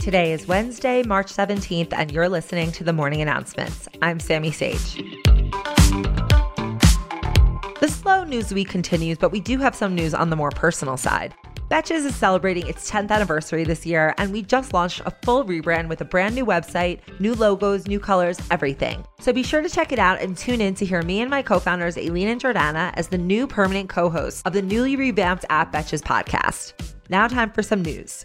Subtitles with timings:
[0.00, 3.86] Today is Wednesday, March 17th, and you're listening to the morning announcements.
[4.00, 4.94] I'm Sami Sage.
[7.80, 10.96] The slow news week continues, but we do have some news on the more personal
[10.96, 11.34] side.
[11.70, 15.88] Betches is celebrating its 10th anniversary this year, and we just launched a full rebrand
[15.88, 19.04] with a brand new website, new logos, new colors, everything.
[19.20, 21.42] So be sure to check it out and tune in to hear me and my
[21.42, 25.44] co founders, Aleen and Jordana, as the new permanent co hosts of the newly revamped
[25.50, 26.72] App Betches podcast.
[27.10, 28.24] Now, time for some news.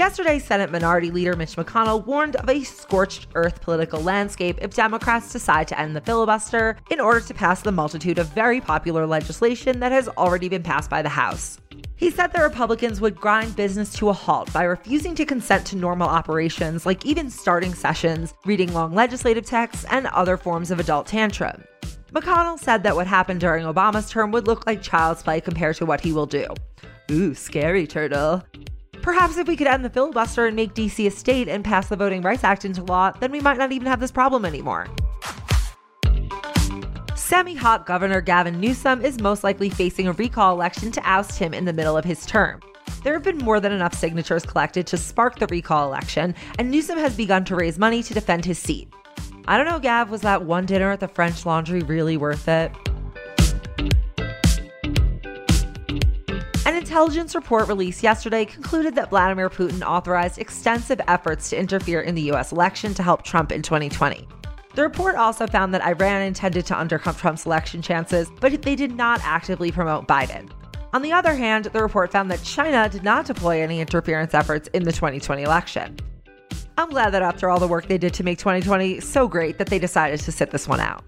[0.00, 5.30] Yesterday, Senate Minority Leader Mitch McConnell warned of a scorched earth political landscape if Democrats
[5.30, 9.78] decide to end the filibuster in order to pass the multitude of very popular legislation
[9.80, 11.58] that has already been passed by the House.
[11.96, 15.76] He said the Republicans would grind business to a halt by refusing to consent to
[15.76, 21.08] normal operations like even starting sessions, reading long legislative texts, and other forms of adult
[21.08, 21.62] tantrum.
[22.14, 25.84] McConnell said that what happened during Obama's term would look like child's play compared to
[25.84, 26.46] what he will do.
[27.10, 28.42] Ooh, scary turtle.
[29.02, 31.96] Perhaps if we could end the filibuster and make DC a state and pass the
[31.96, 34.86] Voting Rights Act into law, then we might not even have this problem anymore.
[37.14, 41.54] Semi hot Governor Gavin Newsom is most likely facing a recall election to oust him
[41.54, 42.60] in the middle of his term.
[43.02, 46.98] There have been more than enough signatures collected to spark the recall election, and Newsom
[46.98, 48.92] has begun to raise money to defend his seat.
[49.46, 52.72] I don't know, Gav, was that one dinner at the French Laundry really worth it?
[56.90, 62.32] Intelligence report released yesterday concluded that Vladimir Putin authorized extensive efforts to interfere in the
[62.32, 64.26] US election to help Trump in 2020.
[64.74, 68.96] The report also found that Iran intended to undercut Trump's election chances, but they did
[68.96, 70.50] not actively promote Biden.
[70.92, 74.68] On the other hand, the report found that China did not deploy any interference efforts
[74.72, 75.96] in the 2020 election.
[76.76, 79.68] I'm glad that after all the work they did to make 2020 so great that
[79.68, 81.04] they decided to sit this one out.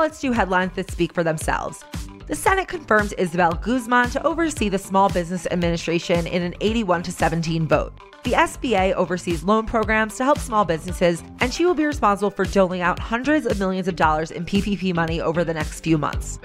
[0.00, 1.84] Let's do headlines that speak for themselves.
[2.26, 7.12] The Senate confirmed Isabel Guzman to oversee the Small Business Administration in an 81 to
[7.12, 7.92] 17 vote.
[8.24, 12.46] The SBA oversees loan programs to help small businesses, and she will be responsible for
[12.46, 16.38] doling out hundreds of millions of dollars in PPP money over the next few months.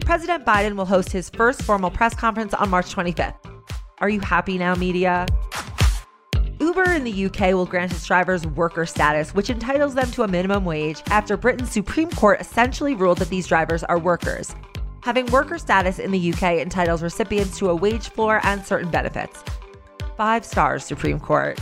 [0.00, 3.36] President Biden will host his first formal press conference on March 25th.
[4.00, 5.26] Are you happy now, media?
[6.78, 10.28] Uber in the UK will grant its drivers worker status, which entitles them to a
[10.28, 14.54] minimum wage after Britain's Supreme Court essentially ruled that these drivers are workers.
[15.00, 19.42] Having worker status in the UK entitles recipients to a wage floor and certain benefits.
[20.16, 21.58] Five stars, Supreme Court.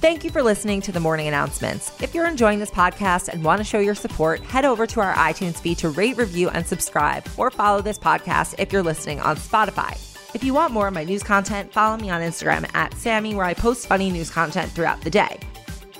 [0.00, 1.92] Thank you for listening to the morning announcements.
[2.02, 5.14] If you're enjoying this podcast and want to show your support, head over to our
[5.14, 9.36] iTunes feed to rate, review, and subscribe, or follow this podcast if you're listening on
[9.36, 10.09] Spotify.
[10.32, 13.44] If you want more of my news content, follow me on Instagram at Sami, where
[13.44, 15.40] I post funny news content throughout the day.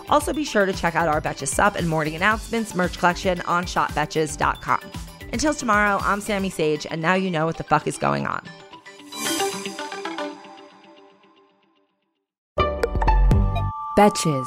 [0.09, 3.65] Also, be sure to check out our Betches Sup and morning announcements merch collection on
[3.65, 4.81] shopbetches.com.
[5.33, 8.45] Until tomorrow, I'm Sami Sage, and now you know what the fuck is going on.
[13.97, 14.47] Betches.